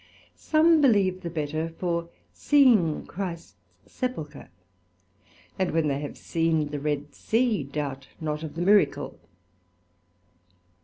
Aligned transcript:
Some 0.33 0.81
believe 0.81 1.21
the 1.21 1.29
better 1.29 1.75
for 1.77 2.09
seeing 2.33 3.05
Christ's 3.05 3.53
Sepulchre; 3.85 4.49
and 5.59 5.69
when 5.69 5.89
they 5.89 5.99
have 5.99 6.17
seen 6.17 6.69
the 6.69 6.79
Red 6.79 7.13
Sea, 7.13 7.63
doubt 7.63 8.07
not 8.19 8.41
of 8.41 8.55
the 8.55 8.63
Miracle. 8.63 9.19